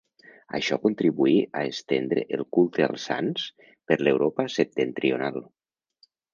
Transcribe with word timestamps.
Això 0.59 0.77
contribuí 0.85 1.35
a 1.59 1.61
estendre 1.73 2.23
el 2.39 2.43
culte 2.59 2.87
als 2.87 3.05
sants 3.11 3.47
per 3.69 4.01
l'Europa 4.03 4.49
septentrional. 4.59 5.43